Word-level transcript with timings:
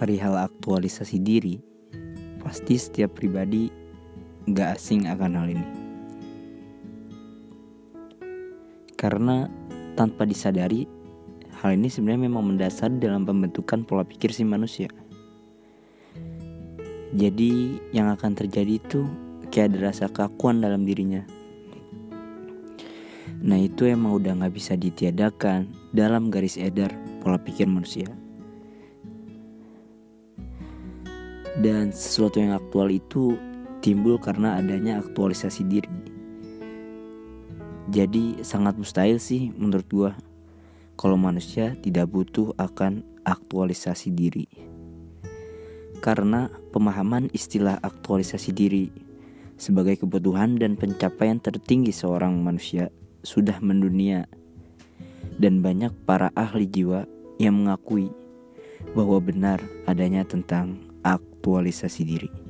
perihal 0.00 0.32
aktualisasi 0.40 1.20
diri, 1.20 1.60
pasti 2.40 2.80
setiap 2.80 3.20
pribadi 3.20 3.68
gak 4.48 4.80
asing 4.80 5.04
akan 5.04 5.32
hal 5.36 5.46
ini. 5.52 5.68
Karena 8.96 9.44
tanpa 10.00 10.24
disadari, 10.24 10.88
hal 11.60 11.76
ini 11.76 11.92
sebenarnya 11.92 12.32
memang 12.32 12.56
mendasar 12.56 12.88
dalam 12.96 13.28
pembentukan 13.28 13.84
pola 13.84 14.00
pikir 14.08 14.32
si 14.32 14.40
manusia. 14.40 14.88
Jadi 17.12 17.76
yang 17.92 18.08
akan 18.08 18.32
terjadi 18.32 18.80
itu 18.80 19.04
kayak 19.52 19.76
ada 19.76 19.92
rasa 19.92 20.08
keakuan 20.08 20.64
dalam 20.64 20.88
dirinya. 20.88 21.28
Nah 23.44 23.60
itu 23.60 23.84
emang 23.84 24.16
udah 24.16 24.32
gak 24.48 24.56
bisa 24.56 24.80
ditiadakan 24.80 25.68
dalam 25.92 26.32
garis 26.32 26.56
edar 26.56 26.88
pola 27.20 27.36
pikir 27.36 27.68
manusia. 27.68 28.19
Dan 31.58 31.90
sesuatu 31.90 32.38
yang 32.38 32.54
aktual 32.54 32.94
itu 32.94 33.34
timbul 33.82 34.20
karena 34.22 34.60
adanya 34.60 35.02
aktualisasi 35.02 35.66
diri. 35.66 35.90
Jadi 37.90 38.46
sangat 38.46 38.78
mustahil 38.78 39.18
sih 39.18 39.50
menurut 39.58 39.88
gua 39.90 40.12
kalau 40.94 41.18
manusia 41.18 41.74
tidak 41.82 42.06
butuh 42.12 42.54
akan 42.54 43.02
aktualisasi 43.26 44.14
diri. 44.14 44.46
Karena 45.98 46.46
pemahaman 46.70 47.32
istilah 47.34 47.82
aktualisasi 47.82 48.54
diri 48.54 48.86
sebagai 49.60 50.00
kebutuhan 50.00 50.56
dan 50.56 50.78
pencapaian 50.78 51.36
tertinggi 51.42 51.92
seorang 51.92 52.40
manusia 52.40 52.88
sudah 53.20 53.60
mendunia 53.60 54.24
dan 55.36 55.60
banyak 55.60 55.92
para 56.08 56.32
ahli 56.32 56.64
jiwa 56.64 57.04
yang 57.36 57.64
mengakui 57.64 58.08
bahwa 58.96 59.20
benar 59.20 59.60
adanya 59.84 60.24
tentang 60.24 60.89
aktualisasi 61.02 62.02
diri. 62.04 62.49